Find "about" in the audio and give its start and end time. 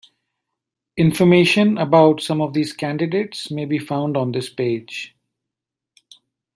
1.77-2.21